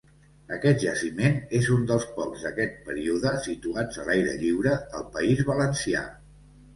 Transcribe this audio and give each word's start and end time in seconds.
Aquest 0.55 0.79
jaciment 0.83 1.35
és 1.57 1.67
un 1.75 1.83
dels 1.91 2.07
pocs 2.15 2.45
d'aquest 2.45 2.73
període 2.87 3.33
situats 3.49 3.99
a 4.05 4.07
l'aire 4.07 4.31
lliure 4.45 4.73
al 5.01 5.05
País 5.19 5.45
Valencià. 5.51 6.03